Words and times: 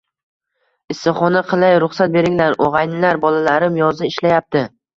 issiqxona 0.93 1.43
qilay, 1.51 1.77
ruxsat 1.85 2.15
beringlar, 2.17 2.57
og‘aynilar, 2.71 3.23
bolalarim 3.29 3.81
yozda 3.85 4.13
ishlayapti 4.13 4.69